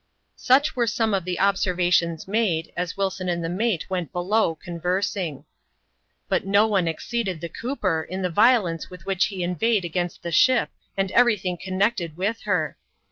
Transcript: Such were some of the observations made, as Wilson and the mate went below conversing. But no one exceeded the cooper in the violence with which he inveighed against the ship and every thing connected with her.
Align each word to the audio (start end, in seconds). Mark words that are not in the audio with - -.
Such 0.35 0.75
were 0.75 0.87
some 0.87 1.13
of 1.13 1.25
the 1.25 1.39
observations 1.39 2.27
made, 2.27 2.73
as 2.75 2.97
Wilson 2.97 3.29
and 3.29 3.43
the 3.43 3.49
mate 3.49 3.87
went 3.87 4.11
below 4.11 4.55
conversing. 4.55 5.45
But 6.27 6.43
no 6.43 6.65
one 6.65 6.87
exceeded 6.87 7.39
the 7.39 7.49
cooper 7.49 8.01
in 8.09 8.23
the 8.23 8.31
violence 8.31 8.89
with 8.89 9.05
which 9.05 9.25
he 9.25 9.43
inveighed 9.43 9.85
against 9.85 10.23
the 10.23 10.31
ship 10.31 10.71
and 10.97 11.11
every 11.11 11.37
thing 11.37 11.55
connected 11.55 12.17
with 12.17 12.41
her. 12.49 12.77